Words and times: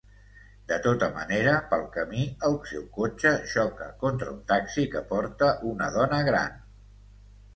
De 0.69 0.77
tota 0.85 1.07
manera, 1.17 1.51
pel 1.73 1.83
camí 1.97 2.23
el 2.47 2.55
seu 2.71 2.87
cotxe 2.95 3.33
xoca 3.53 3.89
contra 4.05 4.33
un 4.37 4.41
taxi 4.55 4.85
que 4.95 5.05
porta 5.13 5.51
una 5.73 5.91
dona 5.99 6.23
gran. 6.31 6.57